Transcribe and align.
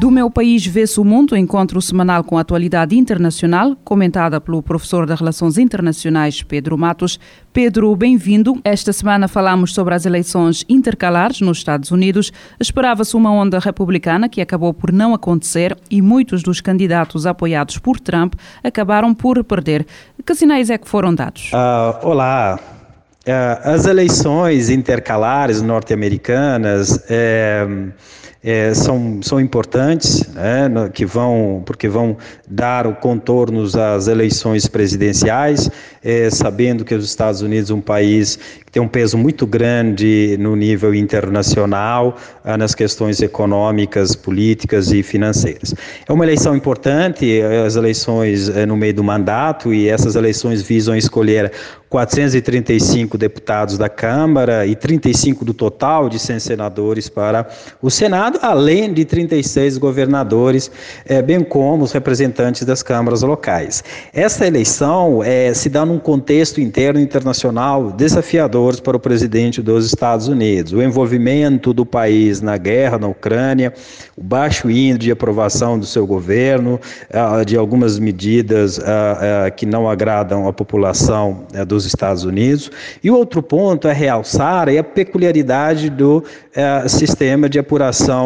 Do 0.00 0.10
meu 0.10 0.30
país 0.30 0.66
vê-se 0.66 0.98
o 0.98 1.04
mundo, 1.04 1.36
encontro 1.36 1.78
semanal 1.82 2.24
com 2.24 2.38
a 2.38 2.40
atualidade 2.40 2.96
internacional, 2.96 3.76
comentada 3.84 4.40
pelo 4.40 4.62
professor 4.62 5.04
de 5.04 5.14
Relações 5.14 5.58
Internacionais 5.58 6.42
Pedro 6.42 6.78
Matos. 6.78 7.20
Pedro, 7.52 7.94
bem-vindo. 7.94 8.58
Esta 8.64 8.94
semana 8.94 9.28
falamos 9.28 9.74
sobre 9.74 9.94
as 9.94 10.06
eleições 10.06 10.64
intercalares 10.70 11.42
nos 11.42 11.58
Estados 11.58 11.90
Unidos. 11.90 12.32
Esperava-se 12.58 13.14
uma 13.14 13.30
onda 13.30 13.58
republicana 13.58 14.26
que 14.26 14.40
acabou 14.40 14.72
por 14.72 14.90
não 14.90 15.12
acontecer 15.12 15.76
e 15.90 16.00
muitos 16.00 16.42
dos 16.42 16.62
candidatos 16.62 17.26
apoiados 17.26 17.76
por 17.76 18.00
Trump 18.00 18.36
acabaram 18.64 19.12
por 19.12 19.44
perder. 19.44 19.86
Que 20.24 20.34
sinais 20.34 20.70
é 20.70 20.78
que 20.78 20.88
foram 20.88 21.14
dados? 21.14 21.50
Uh, 21.52 22.06
olá. 22.06 22.58
Uh, 23.26 23.68
as 23.68 23.84
eleições 23.84 24.70
intercalares 24.70 25.60
norte-americanas. 25.60 27.04
É 27.10 27.66
é, 28.42 28.72
são, 28.72 29.20
são 29.22 29.38
importantes, 29.38 30.26
né, 30.28 30.68
que 30.94 31.04
vão, 31.04 31.62
porque 31.66 31.88
vão 31.88 32.16
dar 32.48 32.86
o 32.86 32.94
contornos 32.94 33.76
às 33.76 34.08
eleições 34.08 34.66
presidenciais, 34.66 35.70
é, 36.02 36.30
sabendo 36.30 36.84
que 36.84 36.94
os 36.94 37.04
Estados 37.04 37.42
Unidos 37.42 37.70
é 37.70 37.74
um 37.74 37.80
país 37.80 38.38
que 38.64 38.72
tem 38.72 38.82
um 38.82 38.88
peso 38.88 39.18
muito 39.18 39.46
grande 39.46 40.36
no 40.38 40.56
nível 40.56 40.94
internacional, 40.94 42.16
ah, 42.44 42.56
nas 42.56 42.74
questões 42.74 43.20
econômicas, 43.20 44.14
políticas 44.14 44.90
e 44.92 45.02
financeiras. 45.02 45.74
É 46.08 46.12
uma 46.12 46.24
eleição 46.24 46.56
importante, 46.56 47.42
as 47.66 47.76
eleições 47.76 48.48
é, 48.48 48.64
no 48.64 48.76
meio 48.76 48.94
do 48.94 49.04
mandato, 49.04 49.74
e 49.74 49.88
essas 49.88 50.14
eleições 50.14 50.62
visam 50.62 50.96
escolher 50.96 51.52
435 51.90 53.18
deputados 53.18 53.76
da 53.76 53.88
Câmara 53.88 54.64
e 54.64 54.76
35 54.76 55.44
do 55.44 55.52
total 55.52 56.08
de 56.08 56.20
100 56.20 56.38
senadores 56.38 57.08
para 57.08 57.48
o 57.82 57.90
Senado, 57.90 58.29
além 58.40 58.92
de 58.92 59.04
36 59.04 59.78
governadores, 59.78 60.70
é, 61.06 61.20
bem 61.20 61.42
como 61.42 61.84
os 61.84 61.92
representantes 61.92 62.64
das 62.64 62.82
câmaras 62.82 63.22
locais. 63.22 63.82
Essa 64.12 64.46
eleição 64.46 65.22
é, 65.24 65.52
se 65.54 65.68
dá 65.68 65.84
num 65.84 65.98
contexto 65.98 66.60
interno 66.60 67.00
e 67.00 67.02
internacional 67.02 67.90
desafiador 67.90 68.80
para 68.80 68.96
o 68.96 69.00
presidente 69.00 69.60
dos 69.60 69.86
Estados 69.86 70.28
Unidos. 70.28 70.72
O 70.72 70.82
envolvimento 70.82 71.72
do 71.72 71.84
país 71.84 72.40
na 72.40 72.56
guerra 72.56 72.98
na 72.98 73.08
Ucrânia, 73.08 73.72
o 74.16 74.22
baixo 74.22 74.70
índice 74.70 75.00
de 75.00 75.10
aprovação 75.10 75.78
do 75.78 75.86
seu 75.86 76.06
governo, 76.06 76.78
ah, 77.12 77.42
de 77.42 77.56
algumas 77.56 77.98
medidas 77.98 78.78
ah, 78.78 79.46
ah, 79.46 79.50
que 79.50 79.64
não 79.64 79.88
agradam 79.88 80.46
a 80.46 80.52
população 80.52 81.44
eh, 81.54 81.64
dos 81.64 81.86
Estados 81.86 82.24
Unidos. 82.24 82.70
E 83.02 83.10
o 83.10 83.16
outro 83.16 83.42
ponto 83.42 83.88
é 83.88 83.92
realçar 83.92 84.68
a 84.68 84.84
peculiaridade 84.84 85.88
do 85.88 86.22
sistema 86.88 87.48
de 87.48 87.58
apuração 87.58 88.19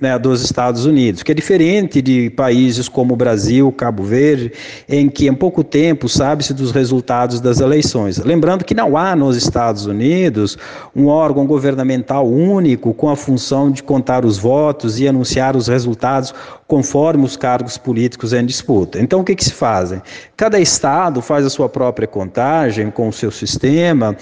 né, 0.00 0.18
dos 0.18 0.42
Estados 0.42 0.86
Unidos, 0.86 1.22
que 1.22 1.30
é 1.30 1.34
diferente 1.34 2.00
de 2.00 2.30
países 2.30 2.88
como 2.88 3.12
o 3.12 3.16
Brasil, 3.16 3.70
Cabo 3.70 4.02
Verde, 4.02 4.50
em 4.88 5.08
que 5.10 5.28
em 5.28 5.34
pouco 5.34 5.62
tempo 5.62 6.08
sabe-se 6.08 6.54
dos 6.54 6.72
resultados 6.72 7.38
das 7.40 7.60
eleições. 7.60 8.16
Lembrando 8.18 8.64
que 8.64 8.74
não 8.74 8.96
há 8.96 9.14
nos 9.14 9.36
Estados 9.36 9.84
Unidos 9.84 10.56
um 10.96 11.06
órgão 11.06 11.46
governamental 11.46 12.26
único 12.26 12.94
com 12.94 13.10
a 13.10 13.16
função 13.16 13.70
de 13.70 13.82
contar 13.82 14.24
os 14.24 14.38
votos 14.38 14.98
e 14.98 15.06
anunciar 15.06 15.54
os 15.54 15.68
resultados 15.68 16.32
conforme 16.66 17.24
os 17.24 17.36
cargos 17.36 17.76
políticos 17.76 18.32
em 18.32 18.46
disputa. 18.46 18.98
Então, 19.00 19.20
o 19.20 19.24
que, 19.24 19.34
que 19.34 19.44
se 19.44 19.52
fazem? 19.52 20.00
Cada 20.36 20.58
estado 20.58 21.20
faz 21.20 21.44
a 21.44 21.50
sua 21.50 21.68
própria 21.68 22.08
contagem 22.08 22.90
com 22.90 23.08
o 23.08 23.12
seu 23.12 23.30
sistema 23.30 24.16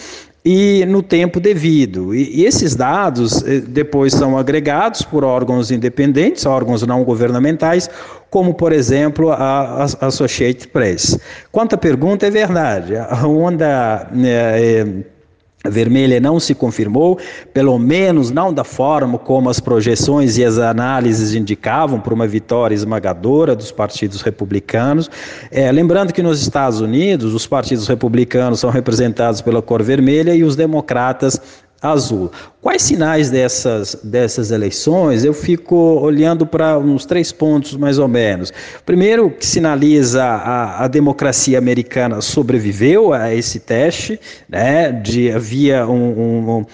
e 0.50 0.86
no 0.86 1.02
tempo 1.02 1.38
devido. 1.38 2.14
E, 2.14 2.40
e, 2.40 2.46
esses 2.46 2.74
dados 2.74 3.42
eh, 3.46 3.60
depois 3.60 4.14
são 4.14 4.38
agregados 4.38 5.02
por 5.02 5.22
órgãos 5.22 5.70
independentes, 5.70 6.46
órgãos 6.46 6.82
não 6.86 7.04
governamentais, 7.04 7.90
como 8.30 8.54
por 8.54 8.72
exemplo 8.72 9.30
a, 9.30 9.84
a 10.00 10.06
Associated 10.06 10.68
Press. 10.68 11.20
Quanto 11.52 11.74
à 11.74 11.78
pergunta, 11.78 12.26
é 12.26 12.30
verdade. 12.30 12.96
A 12.96 13.26
onda. 13.26 14.08
É, 14.24 14.84
é, 15.04 15.17
vermelha 15.66 16.20
não 16.20 16.38
se 16.38 16.54
confirmou, 16.54 17.18
pelo 17.52 17.78
menos 17.78 18.30
não 18.30 18.52
da 18.52 18.62
forma 18.62 19.18
como 19.18 19.50
as 19.50 19.58
projeções 19.58 20.38
e 20.38 20.44
as 20.44 20.58
análises 20.58 21.34
indicavam 21.34 22.00
para 22.00 22.14
uma 22.14 22.26
vitória 22.26 22.74
esmagadora 22.74 23.56
dos 23.56 23.72
partidos 23.72 24.22
republicanos. 24.22 25.10
É, 25.50 25.70
lembrando 25.72 26.12
que 26.12 26.22
nos 26.22 26.40
Estados 26.40 26.80
Unidos 26.80 27.34
os 27.34 27.46
partidos 27.46 27.88
republicanos 27.88 28.60
são 28.60 28.70
representados 28.70 29.40
pela 29.40 29.60
cor 29.60 29.82
vermelha 29.82 30.34
e 30.34 30.44
os 30.44 30.54
democratas 30.54 31.40
azul. 31.80 32.30
Quais 32.60 32.82
sinais 32.82 33.30
dessas, 33.30 33.96
dessas 34.02 34.50
eleições? 34.50 35.24
Eu 35.24 35.32
fico 35.32 35.76
olhando 35.76 36.44
para 36.44 36.76
uns 36.76 37.06
três 37.06 37.30
pontos, 37.30 37.76
mais 37.76 37.98
ou 37.98 38.08
menos. 38.08 38.52
Primeiro, 38.84 39.30
que 39.30 39.46
sinaliza 39.46 40.24
a, 40.24 40.84
a 40.84 40.88
democracia 40.88 41.56
americana 41.56 42.20
sobreviveu 42.20 43.12
a 43.12 43.32
esse 43.32 43.60
teste, 43.60 44.18
né, 44.48 44.90
de 44.90 45.30
havia 45.30 45.86
um, 45.86 45.92
um, 45.92 46.50
um, 46.50 46.60
uh, 46.60 46.66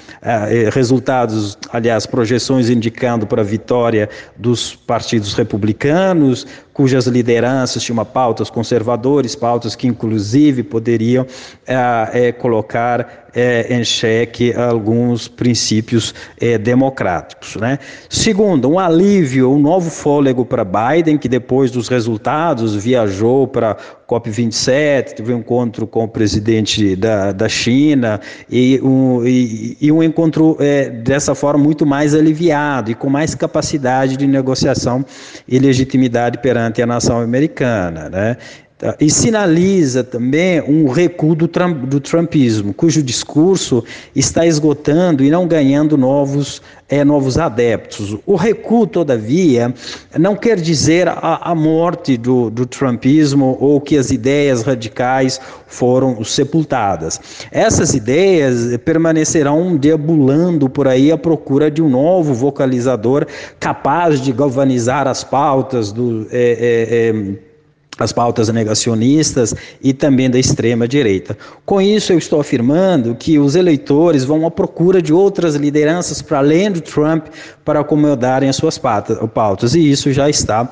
resultados, 0.72 1.58
aliás, 1.70 2.06
projeções 2.06 2.70
indicando 2.70 3.26
para 3.26 3.42
a 3.42 3.44
vitória 3.44 4.08
dos 4.38 4.74
partidos 4.74 5.34
republicanos, 5.34 6.46
cujas 6.74 7.06
lideranças 7.06 7.82
tinham 7.82 8.04
pautas 8.04 8.50
conservadores, 8.50 9.36
pautas 9.36 9.76
que 9.76 9.86
inclusive 9.86 10.64
poderiam 10.64 11.24
uh, 11.24 11.26
uh, 11.26 12.32
colocar 12.38 13.24
em 13.68 13.82
xeque 13.82 14.52
alguns 14.54 15.26
princípios 15.26 16.14
é, 16.40 16.56
democráticos. 16.56 17.56
Né? 17.56 17.80
Segundo, 18.08 18.70
um 18.70 18.78
alívio, 18.78 19.50
um 19.50 19.58
novo 19.58 19.90
fôlego 19.90 20.44
para 20.44 20.64
Biden, 20.64 21.18
que 21.18 21.28
depois 21.28 21.70
dos 21.70 21.88
resultados 21.88 22.76
viajou 22.76 23.48
para 23.48 23.76
COP27, 24.08 25.14
teve 25.14 25.34
um 25.34 25.38
encontro 25.38 25.86
com 25.86 26.04
o 26.04 26.08
presidente 26.08 26.94
da, 26.94 27.32
da 27.32 27.48
China, 27.48 28.20
e 28.48 28.80
um, 28.82 29.26
e, 29.26 29.76
e 29.80 29.90
um 29.90 30.02
encontro 30.02 30.56
é, 30.60 30.88
dessa 30.90 31.34
forma 31.34 31.64
muito 31.64 31.84
mais 31.84 32.14
aliviado 32.14 32.90
e 32.90 32.94
com 32.94 33.10
mais 33.10 33.34
capacidade 33.34 34.16
de 34.16 34.26
negociação 34.26 35.04
e 35.48 35.58
legitimidade 35.58 36.38
perante 36.38 36.63
a 36.82 36.86
nação 36.86 37.20
americana. 37.20 38.08
Né? 38.08 38.36
Tá? 38.76 38.96
E 39.00 39.08
sinaliza 39.08 40.02
também 40.02 40.60
um 40.60 40.88
recuo 40.88 41.36
do, 41.36 41.48
do 41.86 42.00
trumpismo, 42.00 42.74
cujo 42.74 43.04
discurso 43.04 43.84
está 44.16 44.44
esgotando 44.44 45.22
e 45.22 45.30
não 45.30 45.46
ganhando 45.46 45.96
novos, 45.96 46.60
é, 46.88 47.04
novos 47.04 47.38
adeptos. 47.38 48.16
O 48.26 48.34
recuo, 48.34 48.84
todavia, 48.84 49.72
não 50.18 50.34
quer 50.34 50.60
dizer 50.60 51.06
a, 51.06 51.38
a 51.40 51.54
morte 51.54 52.16
do, 52.16 52.50
do 52.50 52.66
trumpismo 52.66 53.56
ou 53.60 53.80
que 53.80 53.96
as 53.96 54.10
ideias 54.10 54.62
radicais 54.62 55.40
foram 55.68 56.24
sepultadas. 56.24 57.20
Essas 57.52 57.94
ideias 57.94 58.76
permanecerão 58.84 59.76
deambulando 59.76 60.68
por 60.68 60.88
aí 60.88 61.12
à 61.12 61.16
procura 61.16 61.70
de 61.70 61.80
um 61.80 61.88
novo 61.88 62.34
vocalizador 62.34 63.24
capaz 63.60 64.20
de 64.20 64.32
galvanizar 64.32 65.06
as 65.06 65.22
pautas 65.22 65.92
do. 65.92 66.26
É, 66.32 67.12
é, 67.12 67.53
as 67.98 68.12
pautas 68.12 68.48
negacionistas 68.48 69.54
e 69.82 69.92
também 69.92 70.28
da 70.28 70.38
extrema 70.38 70.88
direita. 70.88 71.36
Com 71.64 71.80
isso, 71.80 72.12
eu 72.12 72.18
estou 72.18 72.40
afirmando 72.40 73.14
que 73.14 73.38
os 73.38 73.54
eleitores 73.54 74.24
vão 74.24 74.46
à 74.46 74.50
procura 74.50 75.00
de 75.00 75.12
outras 75.12 75.54
lideranças 75.54 76.20
para 76.20 76.38
além 76.38 76.70
do 76.70 76.80
Trump 76.80 77.26
para 77.64 77.80
acomodarem 77.80 78.48
as 78.48 78.56
suas 78.56 78.78
pautas, 78.78 79.74
e 79.74 79.90
isso 79.90 80.12
já 80.12 80.28
está 80.28 80.68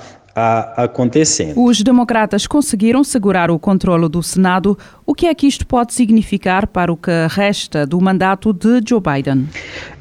acontecendo. 0.76 1.62
Os 1.62 1.82
democratas 1.82 2.46
conseguiram 2.46 3.04
segurar 3.04 3.50
o 3.50 3.58
controle 3.58 4.08
do 4.08 4.22
Senado. 4.22 4.78
O 5.04 5.14
que 5.14 5.26
é 5.26 5.34
que 5.34 5.46
isto 5.46 5.66
pode 5.66 5.92
significar 5.92 6.66
para 6.66 6.90
o 6.90 6.96
que 6.96 7.10
resta 7.28 7.86
do 7.86 8.00
mandato 8.00 8.50
de 8.50 8.80
Joe 8.88 9.00
Biden? 9.00 9.46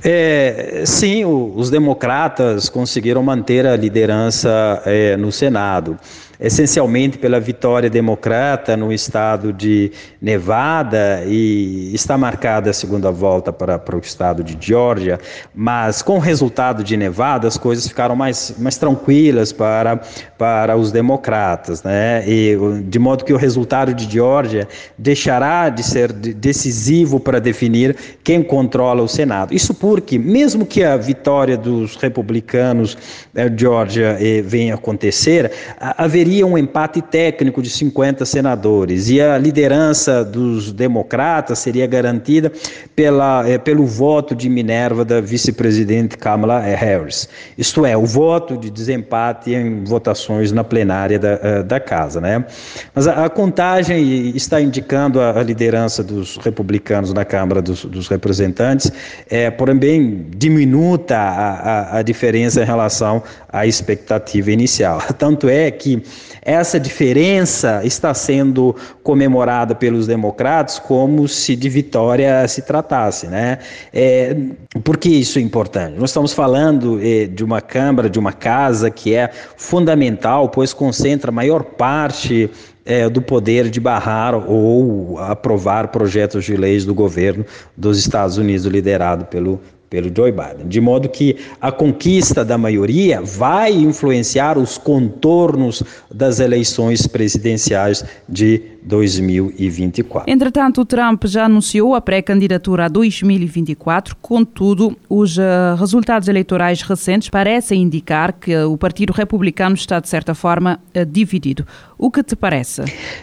É, 0.01 0.83
sim, 0.85 1.25
os 1.25 1.69
democratas 1.69 2.69
conseguiram 2.69 3.21
manter 3.21 3.67
a 3.67 3.75
liderança 3.75 4.81
é, 4.85 5.17
no 5.17 5.33
Senado. 5.33 5.97
Essencialmente 6.41 7.19
pela 7.19 7.39
vitória 7.39 7.89
democrata 7.89 8.75
no 8.75 8.91
estado 8.91 9.53
de 9.53 9.91
Nevada 10.19 11.23
e 11.27 11.91
está 11.93 12.17
marcada 12.17 12.71
a 12.71 12.73
segunda 12.73 13.11
volta 13.11 13.53
para, 13.53 13.77
para 13.77 13.95
o 13.95 13.99
estado 13.99 14.43
de 14.43 14.57
Georgia, 14.59 15.19
mas 15.53 16.01
com 16.01 16.15
o 16.15 16.19
resultado 16.19 16.83
de 16.83 16.97
Nevada 16.97 17.47
as 17.47 17.57
coisas 17.57 17.87
ficaram 17.87 18.15
mais, 18.15 18.55
mais 18.57 18.77
tranquilas 18.77 19.53
para, 19.53 20.01
para 20.37 20.75
os 20.75 20.91
democratas, 20.91 21.83
né? 21.83 22.23
E 22.27 22.57
de 22.85 22.97
modo 22.97 23.23
que 23.23 23.33
o 23.33 23.37
resultado 23.37 23.93
de 23.93 24.11
Georgia 24.11 24.67
deixará 24.97 25.69
de 25.69 25.83
ser 25.83 26.11
decisivo 26.11 27.19
para 27.19 27.39
definir 27.39 27.95
quem 28.23 28.41
controla 28.41 29.03
o 29.03 29.07
Senado. 29.07 29.53
Isso 29.53 29.73
porque, 29.73 30.17
mesmo 30.17 30.65
que 30.65 30.83
a 30.83 30.97
vitória 30.97 31.55
dos 31.55 31.95
republicanos 31.97 32.97
de 33.33 33.41
eh, 33.41 33.51
Georgia 33.55 34.17
eh, 34.19 34.41
venha 34.41 34.73
acontecer, 34.73 35.51
haveria 35.79 36.30
um 36.43 36.57
empate 36.57 37.01
técnico 37.01 37.61
de 37.61 37.69
50 37.69 38.25
senadores 38.25 39.09
e 39.09 39.19
a 39.19 39.37
liderança 39.37 40.23
dos 40.23 40.71
democratas 40.71 41.59
seria 41.59 41.85
garantida 41.85 42.51
pela, 42.95 43.47
eh, 43.47 43.57
pelo 43.57 43.85
voto 43.85 44.33
de 44.33 44.47
Minerva 44.47 45.03
da 45.03 45.19
vice-presidente 45.19 46.17
Kamala 46.17 46.59
Harris. 46.59 47.27
Isto 47.57 47.85
é, 47.85 47.97
o 47.97 48.05
voto 48.05 48.57
de 48.57 48.69
desempate 48.69 49.53
em 49.53 49.83
votações 49.83 50.51
na 50.51 50.63
plenária 50.63 51.19
da, 51.19 51.61
da 51.61 51.79
casa. 51.79 52.21
Né? 52.21 52.45
Mas 52.93 53.07
a, 53.07 53.25
a 53.25 53.29
contagem 53.29 54.35
está 54.35 54.61
indicando 54.61 55.19
a, 55.19 55.39
a, 55.39 55.43
liderança 55.43 56.03
dos 56.03 56.37
republicanos 56.37 57.13
na 57.13 57.25
Câmara 57.25 57.61
dos, 57.61 57.85
dos 57.85 58.07
Representantes, 58.07 58.91
é, 59.29 59.49
porém 59.49 60.27
diminuta 60.35 61.17
a, 61.17 61.49
a, 61.95 61.97
a 61.99 62.01
diferença 62.01 62.61
em 62.61 62.65
relação 62.65 63.23
à 63.49 63.65
expectativa 63.65 64.51
inicial. 64.51 65.01
Tanto 65.17 65.49
é 65.49 65.69
que 65.71 66.01
essa 66.41 66.79
diferença 66.79 67.81
está 67.83 68.13
sendo 68.13 68.75
comemorada 69.03 69.75
pelos 69.75 70.07
democratas 70.07 70.79
como 70.79 71.27
se 71.27 71.55
de 71.55 71.69
vitória 71.69 72.47
se 72.47 72.61
tratasse, 72.63 73.27
né? 73.27 73.59
É, 73.93 74.35
por 74.83 74.97
que 74.97 75.09
isso 75.09 75.39
é 75.39 75.41
importante? 75.41 75.99
Nós 75.99 76.09
estamos 76.09 76.33
falando 76.33 76.99
é, 77.01 77.25
de 77.25 77.43
uma 77.43 77.61
Câmara, 77.61 78.09
de 78.09 78.19
uma 78.19 78.33
casa 78.33 78.89
que 78.89 79.15
é 79.15 79.29
fundamental, 79.55 80.49
pois 80.49 80.73
concentra 80.73 81.31
a 81.31 81.33
maior 81.33 81.63
parte 81.63 82.49
é, 82.85 83.07
do 83.09 83.21
poder 83.21 83.69
de 83.69 83.79
barrar 83.79 84.35
ou 84.35 85.17
aprovar 85.19 85.89
projetos 85.89 86.43
de 86.43 86.57
leis 86.57 86.83
do 86.85 86.93
governo 86.93 87.45
dos 87.77 87.97
Estados 87.97 88.37
Unidos, 88.37 88.65
liderado 88.65 89.25
pelo 89.25 89.61
pelo 89.91 90.09
Joe 90.15 90.31
Biden. 90.31 90.69
De 90.69 90.79
modo 90.79 91.09
que 91.09 91.35
a 91.59 91.69
conquista 91.69 92.45
da 92.45 92.57
maioria 92.57 93.21
vai 93.21 93.73
influenciar 93.73 94.57
os 94.57 94.77
contornos 94.77 95.83
das 96.09 96.39
eleições 96.39 97.05
presidenciais 97.05 98.05
de 98.27 98.70
2024. 98.83 100.31
Entretanto, 100.31 100.85
Trump 100.85 101.25
já 101.25 101.45
anunciou 101.45 101.95
a 101.95 102.01
pré-candidatura 102.01 102.85
a 102.85 102.87
2024, 102.87 104.15
contudo, 104.21 104.97
os 105.09 105.37
uh, 105.37 105.75
resultados 105.77 106.27
eleitorais 106.27 106.81
recentes 106.81 107.29
parecem 107.29 107.81
indicar 107.81 108.33
que 108.33 108.55
o 108.63 108.77
Partido 108.77 109.13
Republicano 109.13 109.75
está, 109.75 109.99
de 109.99 110.09
certa 110.09 110.33
forma, 110.33 110.79
uh, 110.95 111.05
dividido. 111.05 111.65
O 111.97 112.09
que 112.09 112.23
te 112.23 112.35
parece? 112.35 112.81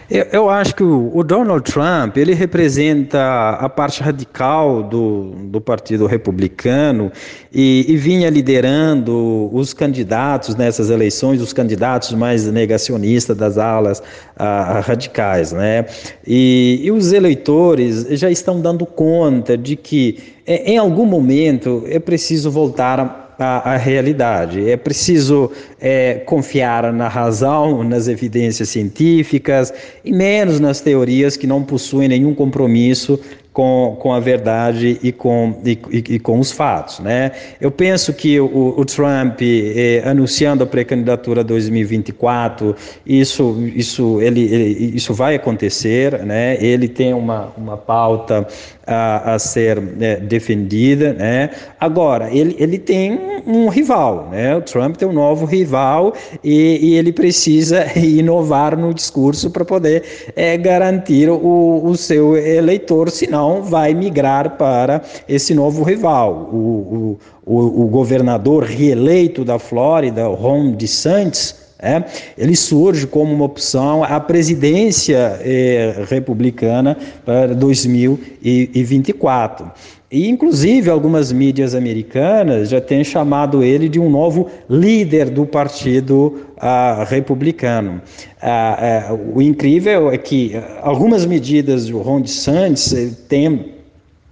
Eu, 0.09 0.23
eu 0.31 0.49
acho 0.49 0.73
que 0.73 0.83
o, 0.83 1.21
Donald 1.21 1.69
Trump, 1.69 2.15
ele 2.15 2.33
representa 2.33 3.49
a 3.59 3.67
parte 3.67 4.01
radical 4.01 4.81
do, 4.81 5.31
do 5.49 5.59
Partido 5.59 6.05
Republicano 6.05 7.11
e, 7.51 7.85
e 7.89 7.97
vinha 7.97 8.29
liderando 8.29 9.49
os 9.53 9.73
candidatos 9.73 10.55
nessas 10.55 10.89
eleições, 10.89 11.41
os 11.41 11.51
candidatos 11.51 12.13
mais 12.13 12.45
negacionistas 12.45 13.35
das 13.35 13.57
alas 13.57 13.99
uh, 13.99 14.81
radicais. 14.81 15.48
Né? 15.51 15.85
E, 16.25 16.79
e 16.83 16.91
os 16.91 17.11
eleitores 17.11 18.07
já 18.19 18.29
estão 18.29 18.61
dando 18.61 18.85
conta 18.85 19.57
de 19.57 19.75
que, 19.75 20.17
é, 20.45 20.71
em 20.71 20.77
algum 20.77 21.05
momento, 21.05 21.83
é 21.87 21.99
preciso 21.99 22.51
voltar 22.51 23.29
a, 23.39 23.77
realidade. 23.77 24.69
É 24.69 24.75
preciso 24.75 25.49
é, 25.79 26.15
confiar 26.25 26.91
na 26.91 27.07
razão, 27.07 27.83
nas 27.83 28.07
evidências 28.07 28.69
científicas 28.69 29.73
e 30.03 30.11
menos 30.11 30.59
nas 30.59 30.81
teorias 30.81 31.37
que 31.37 31.47
não 31.47 31.63
possuem 31.63 32.09
nenhum 32.09 32.35
compromisso 32.35 33.19
com, 33.51 33.97
com 33.99 34.13
a 34.13 34.19
verdade 34.19 34.99
e 35.01 35.11
com, 35.11 35.59
e, 35.65 35.79
e, 35.91 36.19
com 36.19 36.39
os 36.39 36.51
fatos. 36.51 36.99
Né? 36.99 37.31
Eu 37.59 37.71
penso 37.71 38.13
que 38.13 38.39
o, 38.39 38.75
o 38.77 38.85
Trump, 38.85 39.41
eh, 39.41 40.03
anunciando 40.05 40.63
a 40.63 40.67
pré-candidatura 40.67 41.43
2024, 41.43 42.75
isso, 43.05 43.57
isso, 43.75 44.21
ele, 44.21 44.41
ele, 44.41 44.95
isso 44.95 45.13
vai 45.13 45.35
acontecer, 45.35 46.23
né? 46.23 46.57
ele 46.63 46.87
tem 46.87 47.13
uma, 47.13 47.51
uma 47.57 47.75
pauta 47.75 48.47
a, 48.85 49.33
a 49.33 49.39
ser 49.39 49.81
né, 49.81 50.17
defendida. 50.17 51.13
Né? 51.13 51.49
Agora, 51.79 52.29
ele, 52.31 52.55
ele 52.59 52.77
tem 52.77 53.41
um 53.47 53.67
rival, 53.67 54.29
né? 54.31 54.55
o 54.55 54.61
Trump 54.61 54.95
tem 54.95 55.07
um 55.07 55.13
novo 55.13 55.45
rival 55.45 56.13
e, 56.43 56.79
e 56.81 56.95
ele 56.95 57.11
precisa 57.11 57.85
inovar 57.97 58.77
no 58.77 58.93
discurso 58.93 59.49
para 59.49 59.65
poder 59.65 60.03
é, 60.35 60.55
garantir 60.55 61.29
o, 61.29 61.81
o 61.83 61.97
seu 61.97 62.37
eleitor, 62.37 63.09
senão 63.09 63.38
vai 63.63 63.93
migrar 63.93 64.51
para 64.51 65.01
esse 65.27 65.53
novo 65.53 65.83
rival. 65.83 66.49
O, 66.51 67.17
o, 67.45 67.53
o, 67.53 67.83
o 67.83 67.87
governador 67.87 68.63
reeleito 68.63 69.43
da 69.43 69.57
Flórida, 69.59 70.27
Ron 70.27 70.71
DeSantis, 70.71 71.58
é, 71.81 72.03
ele 72.37 72.57
surge 72.57 73.07
como 73.07 73.33
uma 73.33 73.45
opção 73.45 74.03
à 74.03 74.19
presidência 74.19 75.39
eh, 75.41 76.03
republicana 76.09 76.97
para 77.25 77.55
2024. 77.55 79.71
E, 80.11 80.27
inclusive, 80.27 80.89
algumas 80.89 81.31
mídias 81.31 81.75
americanas 81.75 82.69
já 82.69 82.81
têm 82.81 83.03
chamado 83.03 83.63
ele 83.63 83.87
de 83.87 83.99
um 83.99 84.09
novo 84.09 84.49
líder 84.67 85.29
do 85.29 85.45
Partido 85.45 86.47
ah, 86.57 87.05
Republicano. 87.07 88.01
Ah, 88.41 89.09
ah, 89.09 89.13
o 89.13 89.39
incrível 89.41 90.11
é 90.11 90.17
que 90.17 90.53
algumas 90.81 91.25
medidas 91.25 91.85
do 91.85 91.99
Ron 91.99 92.21
DeSantis 92.21 92.91
eh, 92.91 93.11
têm 93.29 93.78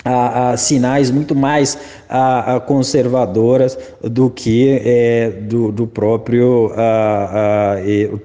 a, 0.07 0.51
a 0.51 0.57
sinais 0.57 1.11
muito 1.11 1.35
mais 1.35 1.77
a, 2.09 2.55
a 2.55 2.59
conservadoras 2.59 3.77
do 4.01 4.29
que 4.29 4.81
é, 4.83 5.29
do, 5.29 5.71
do, 5.71 5.85
próprio 5.85 6.71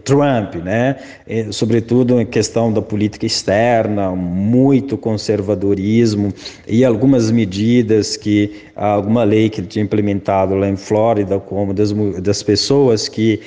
Trump, 0.05 0.57
né? 0.57 0.97
E, 1.27 1.53
sobretudo 1.53 2.21
em 2.21 2.27
questão 2.27 2.73
da 2.73 2.81
política 2.81 3.27
externa, 3.27 4.11
muito 4.11 4.97
conservadorismo 4.97 6.33
e 6.67 6.85
algumas 6.85 7.31
medidas 7.31 8.17
que 8.17 8.63
alguma 8.77 9.25
lei 9.25 9.51
que 9.51 9.61
ele 9.61 9.67
tinha 9.67 9.85
implementado 9.85 10.55
lá 10.55 10.69
em 10.69 10.77
Flórida, 10.77 11.39
como 11.39 11.75
das, 11.75 11.93
das 12.23 12.43
pessoas 12.43 13.09
que 13.09 13.41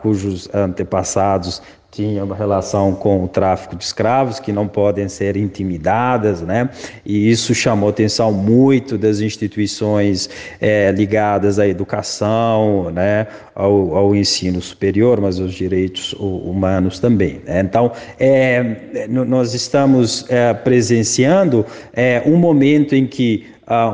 cujos 0.00 0.48
antepassados 0.54 1.60
tinha 1.90 2.22
uma 2.22 2.36
relação 2.36 2.94
com 2.94 3.24
o 3.24 3.28
tráfico 3.28 3.74
de 3.74 3.82
escravos 3.82 4.38
que 4.38 4.52
não 4.52 4.68
podem 4.68 5.08
ser 5.08 5.36
intimidadas, 5.36 6.42
né? 6.42 6.68
E 7.04 7.30
isso 7.30 7.54
chamou 7.54 7.88
atenção 7.88 8.30
muito 8.30 8.98
das 8.98 9.20
instituições 9.20 10.28
é, 10.60 10.92
ligadas 10.92 11.58
à 11.58 11.66
educação, 11.66 12.90
né? 12.90 13.26
Ao, 13.54 13.96
ao, 13.96 14.14
ensino 14.14 14.60
superior, 14.60 15.20
mas 15.20 15.40
aos 15.40 15.54
direitos 15.54 16.12
humanos 16.12 16.98
também. 16.98 17.40
Né? 17.44 17.60
Então, 17.60 17.90
é, 18.20 19.06
nós 19.08 19.54
estamos 19.54 20.24
é, 20.28 20.54
presenciando 20.54 21.66
um 22.24 22.36
momento 22.36 22.94
em 22.94 23.04
que 23.04 23.46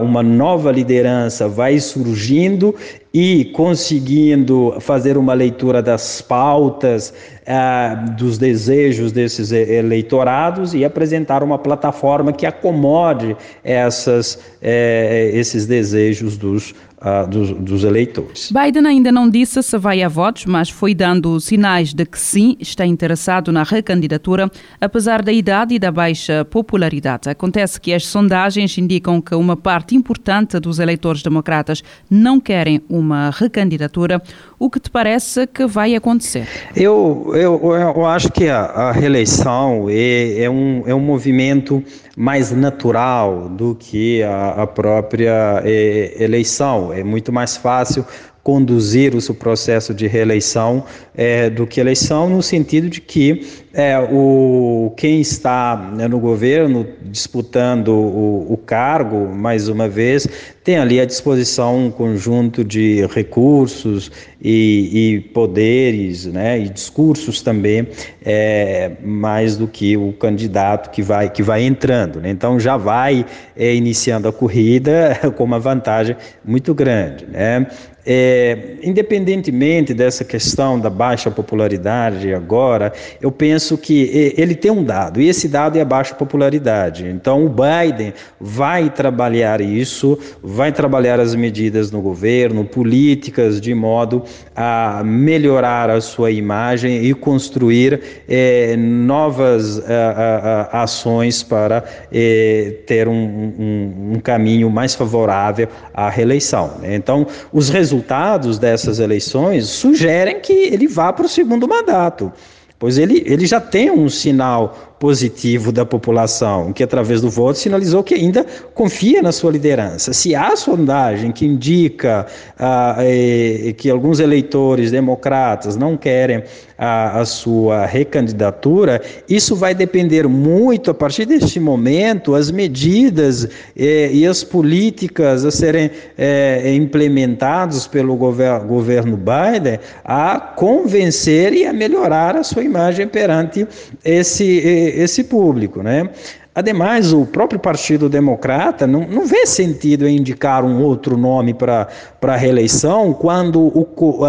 uma 0.02 0.22
nova 0.22 0.70
liderança 0.70 1.48
vai 1.48 1.80
surgindo 1.80 2.74
e 3.14 3.44
conseguindo 3.44 4.74
fazer 4.80 5.16
uma 5.16 5.34
leitura 5.34 5.80
das 5.80 6.20
pautas, 6.20 7.14
ah, 7.46 7.94
dos 8.18 8.38
desejos 8.38 9.12
desses 9.12 9.52
eleitorados 9.52 10.74
e 10.74 10.84
apresentar 10.84 11.40
uma 11.44 11.56
plataforma 11.56 12.32
que 12.32 12.44
acomode 12.44 13.36
essas, 13.62 14.40
eh, 14.60 15.30
esses 15.32 15.64
desejos 15.64 16.36
dos 16.36 16.74
uh, 17.04 17.28
dos, 17.28 17.50
dos, 17.50 17.84
eleitores. 17.84 18.50
Biden 18.50 18.86
ainda 18.86 19.12
não 19.12 19.28
disse 19.28 19.62
se 19.62 19.76
vai 19.76 20.02
a 20.02 20.08
votos, 20.08 20.46
mas 20.46 20.70
foi 20.70 20.94
dando 20.94 21.38
sinais 21.38 21.92
de 21.92 22.04
que 22.06 22.18
sim, 22.18 22.56
está 22.58 22.86
interessado 22.86 23.52
na 23.52 23.62
recandidatura, 23.62 24.50
apesar 24.80 25.22
da 25.22 25.32
idade 25.32 25.74
e 25.74 25.78
da 25.78 25.92
baixa 25.92 26.44
popularidade. 26.46 27.28
Acontece 27.28 27.80
que 27.80 27.92
as 27.92 28.06
sondagens 28.06 28.76
indicam 28.78 29.20
que 29.20 29.34
uma 29.34 29.56
parte 29.56 29.94
importante 29.94 30.58
dos 30.58 30.78
eleitores 30.78 31.22
democratas 31.22 31.82
não 32.10 32.40
querem 32.40 32.80
uma 32.88 33.30
recandidatura. 33.30 34.22
O 34.58 34.70
que 34.70 34.80
te 34.80 34.90
parece 34.90 35.46
que 35.46 35.66
vai 35.66 35.94
acontecer? 35.94 36.48
Eu, 36.74 37.32
eu, 37.34 37.60
eu 37.72 38.06
acho 38.06 38.30
que 38.30 38.48
a, 38.48 38.62
a 38.62 38.92
reeleição 38.92 39.86
é, 39.90 40.42
é, 40.42 40.50
um, 40.50 40.82
é 40.86 40.94
um 40.94 41.00
movimento 41.00 41.82
mais 42.16 42.52
natural 42.52 43.48
do 43.48 43.74
que 43.74 44.22
a, 44.22 44.62
a 44.62 44.66
própria 44.66 45.60
é, 45.64 46.16
eleição. 46.22 46.93
É 46.94 47.02
muito 47.02 47.32
mais 47.32 47.56
fácil 47.56 48.06
conduzir 48.44 49.14
o 49.14 49.34
processo 49.34 49.94
de 49.94 50.06
reeleição 50.06 50.84
é, 51.16 51.48
do 51.48 51.66
que 51.66 51.80
eleição, 51.80 52.28
no 52.28 52.42
sentido 52.42 52.90
de 52.90 53.00
que 53.00 53.64
é, 53.72 53.98
o, 53.98 54.92
quem 54.98 55.20
está 55.20 55.90
né, 55.96 56.06
no 56.06 56.20
governo 56.20 56.86
disputando 57.02 57.88
o, 57.88 58.52
o, 58.52 58.56
cargo, 58.58 59.34
mais 59.34 59.68
uma 59.68 59.88
vez, 59.88 60.28
tem 60.62 60.76
ali 60.76 61.00
à 61.00 61.06
disposição 61.06 61.86
um 61.86 61.90
conjunto 61.90 62.62
de 62.62 63.06
recursos 63.06 64.12
e, 64.40 64.90
e 64.92 65.20
poderes 65.30 66.26
né, 66.26 66.60
e 66.60 66.68
discursos 66.68 67.40
também, 67.40 67.88
é, 68.24 68.92
mais 69.02 69.56
do 69.56 69.66
que 69.66 69.96
o 69.96 70.12
candidato 70.12 70.90
que 70.90 71.02
vai, 71.02 71.30
que 71.30 71.42
vai 71.42 71.64
entrando. 71.64 72.20
Né? 72.20 72.30
Então 72.30 72.60
já 72.60 72.76
vai 72.76 73.24
é, 73.56 73.74
iniciando 73.74 74.28
a 74.28 74.32
corrida 74.32 75.18
com 75.34 75.44
uma 75.44 75.58
vantagem 75.58 76.14
muito 76.44 76.74
grande. 76.74 77.26
Né? 77.26 77.66
É, 78.06 78.76
independentemente 78.82 79.94
dessa 79.94 80.24
questão 80.24 80.78
da 80.78 80.90
baixa 80.90 81.30
popularidade 81.30 82.34
agora, 82.34 82.92
eu 83.20 83.32
penso 83.32 83.78
que 83.78 84.32
ele 84.36 84.54
tem 84.54 84.70
um 84.70 84.84
dado, 84.84 85.20
e 85.20 85.28
esse 85.28 85.48
dado 85.48 85.78
é 85.78 85.80
a 85.80 85.84
baixa 85.84 86.14
popularidade. 86.14 87.06
Então, 87.06 87.46
o 87.46 87.48
Biden 87.48 88.12
vai 88.38 88.90
trabalhar 88.90 89.60
isso, 89.60 90.18
vai 90.42 90.70
trabalhar 90.70 91.18
as 91.18 91.34
medidas 91.34 91.90
no 91.90 92.02
governo, 92.02 92.64
políticas, 92.64 93.60
de 93.60 93.74
modo 93.74 94.22
a 94.54 95.02
melhorar 95.04 95.88
a 95.88 96.00
sua 96.00 96.30
imagem 96.30 97.04
e 97.04 97.14
construir 97.14 98.00
é, 98.28 98.76
novas 98.76 99.78
a, 99.88 100.68
a, 100.72 100.82
ações 100.82 101.42
para 101.42 101.84
é, 102.12 102.74
ter 102.86 103.08
um, 103.08 103.14
um, 103.14 104.12
um, 104.14 104.20
caminho 104.20 104.68
mais 104.70 104.94
favorável 104.94 105.68
à 105.92 106.10
reeleição. 106.10 106.78
Né? 106.80 106.94
Então, 106.94 107.26
os 107.52 107.68
resultados 107.70 107.93
resultados 107.94 108.58
dessas 108.58 108.98
eleições 108.98 109.66
sugerem 109.66 110.40
que 110.40 110.52
ele 110.52 110.88
vá 110.88 111.12
para 111.12 111.26
o 111.26 111.28
segundo 111.28 111.68
mandato, 111.68 112.32
pois 112.78 112.98
ele, 112.98 113.22
ele 113.24 113.46
já 113.46 113.60
tem 113.60 113.90
um 113.90 114.08
sinal 114.08 114.93
positivo 115.04 115.70
da 115.70 115.84
população, 115.84 116.72
que 116.72 116.82
através 116.82 117.20
do 117.20 117.28
voto 117.28 117.58
sinalizou 117.58 118.02
que 118.02 118.14
ainda 118.14 118.46
confia 118.72 119.20
na 119.20 119.32
sua 119.32 119.52
liderança. 119.52 120.14
Se 120.14 120.34
há 120.34 120.56
sondagem 120.56 121.30
que 121.30 121.44
indica 121.44 122.26
ah, 122.58 122.96
eh, 123.00 123.74
que 123.76 123.90
alguns 123.90 124.18
eleitores 124.18 124.90
democratas 124.90 125.76
não 125.76 125.94
querem 125.94 126.42
a, 126.78 127.20
a, 127.20 127.24
sua 127.26 127.84
recandidatura, 127.84 129.02
isso 129.28 129.54
vai 129.54 129.74
depender 129.74 130.26
muito, 130.26 130.90
a 130.90 130.94
partir 130.94 131.26
deste 131.26 131.60
momento, 131.60 132.34
as 132.34 132.50
medidas 132.50 133.46
eh, 133.76 134.10
e 134.10 134.26
as 134.26 134.42
políticas 134.42 135.44
a 135.44 135.50
serem 135.50 135.90
eh, 136.16 136.74
implementadas 136.74 137.86
pelo 137.86 138.16
gover 138.16 138.58
governo 138.60 139.18
Biden 139.18 139.78
a 140.02 140.40
convencer 140.40 141.52
e 141.52 141.66
a 141.66 141.74
melhorar 141.74 142.36
a 142.36 142.42
sua 142.42 142.64
imagem 142.64 143.06
perante 143.06 143.68
esse 144.02 144.93
esse 144.94 145.24
público, 145.24 145.82
né? 145.82 146.08
Ademais, 146.54 147.12
o 147.12 147.26
próprio 147.26 147.58
Partido 147.58 148.08
Democrata 148.08 148.86
não, 148.86 149.00
não 149.00 149.26
vê 149.26 149.44
sentido 149.44 150.06
em 150.06 150.16
indicar 150.16 150.64
um 150.64 150.82
outro 150.82 151.16
nome 151.16 151.52
para 151.52 151.88
a 152.22 152.36
reeleição 152.36 153.12
quando 153.12 153.60
o, 153.60 154.24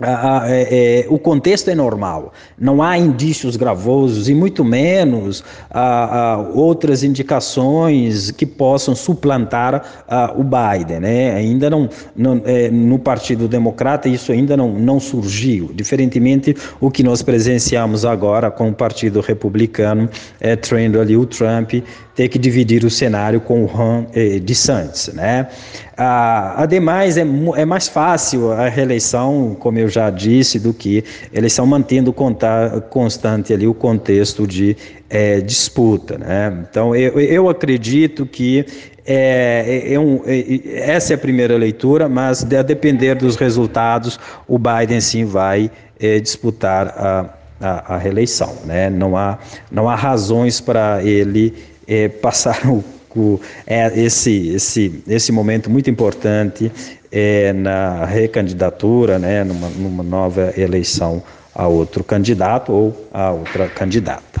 a, 0.00 0.42
é, 0.46 1.00
é, 1.00 1.06
o 1.08 1.18
contexto 1.18 1.68
é 1.70 1.74
normal, 1.74 2.32
não 2.58 2.82
há 2.82 2.98
indícios 2.98 3.56
gravosos 3.56 4.28
e 4.28 4.34
muito 4.34 4.64
menos 4.64 5.42
outras 6.54 7.02
indicações 7.02 8.30
que 8.30 8.44
possam 8.44 8.94
suplantar 8.94 10.04
o 10.36 10.42
Biden. 10.42 11.00
Né? 11.00 11.34
Ainda 11.34 11.70
não, 11.70 11.88
não 12.14 12.42
é, 12.44 12.68
no 12.68 12.98
Partido 12.98 13.48
Democrata 13.48 14.08
isso 14.08 14.32
ainda 14.32 14.56
não, 14.56 14.72
não 14.72 15.00
surgiu, 15.00 15.70
diferentemente 15.72 16.54
o 16.80 16.90
que 16.90 17.02
nós 17.02 17.22
presenciamos 17.22 18.04
agora 18.04 18.50
com 18.50 18.68
o 18.68 18.74
Partido 18.74 19.20
Republicano, 19.20 20.08
é, 20.40 20.56
traindo 20.56 21.00
ali 21.00 21.16
o 21.16 21.24
Trump 21.24 21.74
ter 22.16 22.28
que 22.28 22.38
dividir 22.38 22.82
o 22.84 22.90
cenário 22.90 23.40
com 23.40 23.62
o 23.62 23.66
Ron 23.66 24.06
eh, 24.14 24.40
DeSantis, 24.40 25.12
né? 25.12 25.46
Ah, 25.98 26.62
ademais, 26.62 27.16
é, 27.16 27.24
é 27.56 27.64
mais 27.64 27.88
fácil 27.88 28.52
a 28.52 28.68
reeleição, 28.68 29.56
como 29.58 29.78
eu 29.78 29.88
já 29.88 30.10
disse, 30.10 30.58
do 30.58 30.74
que 30.74 31.02
eleição 31.32 31.66
mantendo 31.66 32.14
constante 32.90 33.54
ali 33.54 33.66
o 33.66 33.72
contexto 33.72 34.46
de 34.46 34.76
é, 35.08 35.40
disputa, 35.40 36.18
né? 36.18 36.66
Então, 36.68 36.94
eu, 36.94 37.18
eu 37.18 37.48
acredito 37.48 38.26
que 38.26 38.66
é, 39.06 39.84
é, 39.86 39.94
é 39.94 40.00
um, 40.00 40.20
é, 40.26 40.90
essa 40.90 41.14
é 41.14 41.16
a 41.16 41.18
primeira 41.18 41.56
leitura, 41.56 42.08
mas 42.08 42.44
a 42.44 42.62
depender 42.62 43.14
dos 43.14 43.36
resultados, 43.36 44.20
o 44.46 44.58
Biden 44.58 45.00
sim 45.00 45.24
vai 45.24 45.70
é, 45.98 46.18
disputar 46.18 46.88
a, 46.88 47.30
a, 47.60 47.94
a, 47.94 47.98
reeleição. 47.98 48.54
Né? 48.64 48.90
Não, 48.90 49.16
há, 49.16 49.38
não 49.70 49.88
há 49.88 49.94
razões 49.94 50.60
para 50.60 51.02
ele 51.02 51.54
é, 51.86 52.08
passaram 52.08 52.84
o, 53.18 53.40
é, 53.66 53.98
esse, 53.98 54.48
esse, 54.48 55.02
esse 55.08 55.32
momento 55.32 55.70
muito 55.70 55.90
importante 55.90 56.70
é, 57.10 57.52
na 57.52 58.04
recandidatura, 58.04 59.18
né, 59.18 59.42
numa, 59.44 59.68
numa 59.70 60.02
nova 60.02 60.52
eleição 60.56 61.22
a 61.54 61.66
outro 61.66 62.04
candidato 62.04 62.72
ou 62.72 63.08
a 63.12 63.30
outra 63.30 63.68
candidata. 63.68 64.40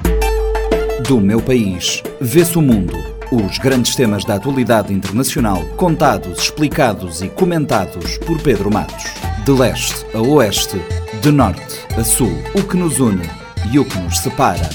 Do 1.06 1.20
meu 1.20 1.40
país, 1.40 2.02
vê-se 2.20 2.58
o 2.58 2.62
mundo. 2.62 2.94
Os 3.32 3.58
grandes 3.58 3.96
temas 3.96 4.24
da 4.24 4.34
atualidade 4.34 4.92
internacional, 4.92 5.62
contados, 5.76 6.42
explicados 6.42 7.22
e 7.22 7.28
comentados 7.28 8.18
por 8.18 8.40
Pedro 8.40 8.70
Matos. 8.70 9.04
De 9.44 9.52
leste 9.52 10.06
a 10.14 10.20
oeste, 10.20 10.80
de 11.20 11.30
norte 11.30 11.80
a 11.98 12.04
sul, 12.04 12.32
o 12.54 12.62
que 12.62 12.76
nos 12.76 13.00
une 13.00 13.28
e 13.72 13.78
o 13.78 13.84
que 13.84 13.98
nos 13.98 14.18
separa. 14.18 14.68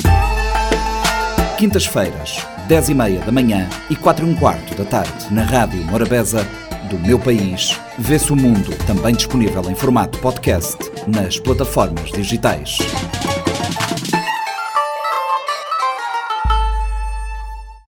Quintas-feiras, 1.58 2.46
10 2.72 2.88
e 2.88 2.94
meia 2.94 3.20
da 3.20 3.34
manhã 3.34 3.68
e 3.90 3.98
4 3.98 4.26
e 4.26 4.30
um 4.30 4.34
quarto 4.34 4.74
da 4.76 4.86
tarde, 4.86 5.12
na 5.30 5.44
Rádio 5.44 5.84
Morabeza 5.84 6.48
do 6.90 6.98
Meu 7.00 7.20
País. 7.20 7.78
Vê-se 8.00 8.32
o 8.32 8.36
mundo, 8.38 8.74
também 8.88 9.14
disponível 9.14 9.70
em 9.70 9.76
formato 9.76 10.18
podcast 10.20 10.78
nas 11.06 11.38
plataformas 11.38 12.10
digitais. 12.14 12.78